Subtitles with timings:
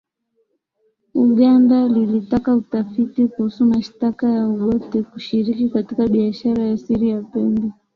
[1.27, 7.71] Uganda lilitaka utafiti kuhusu mashtaka ya Obote kushiriki katika biashara ya siri ya pembe